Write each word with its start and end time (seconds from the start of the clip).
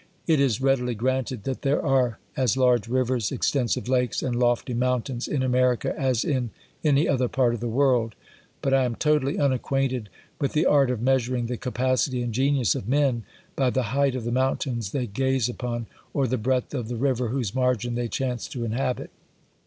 It 0.25 0.39
is 0.39 0.59
readily 0.59 0.95
granted, 0.95 1.43
that 1.43 1.61
there 1.61 1.79
are 1.79 2.17
as 2.35 2.57
large 2.57 2.87
rivers, 2.87 3.31
extensive 3.31 3.87
lakes, 3.87 4.23
and 4.23 4.33
jolty 4.37 4.75
mountains, 4.75 5.27
in 5.27 5.43
America, 5.43 5.93
as 5.95 6.25
in 6.25 6.49
any 6.83 7.07
other 7.07 7.27
part 7.27 7.53
of 7.53 7.59
the 7.59 7.67
world; 7.69 8.15
but 8.63 8.73
I 8.73 8.83
ata 8.83 8.95
totally 8.97 9.37
unacquainted 9.37 10.09
with 10.39 10.53
the 10.53 10.65
art 10.65 10.89
of 10.89 11.03
measuring 11.03 11.45
the 11.45 11.55
capaaty 11.55 12.23
and 12.23 12.33
genius 12.33 12.73
of 12.73 12.89
men, 12.89 13.25
by 13.55 13.69
the 13.69 13.83
height 13.93 14.15
of 14.15 14.23
the 14.23 14.31
mountains 14.31 14.89
they 14.89 15.05
gaze 15.05 15.47
upon, 15.47 15.85
or 16.15 16.25
the 16.25 16.39
breadth 16.39 16.73
of 16.73 16.87
the 16.87 16.95
river, 16.97 17.27
whose 17.27 17.53
margin 17.53 17.93
they 17.93 18.07
chance 18.07 18.47
to 18.47 18.65
inhabit. 18.65 19.11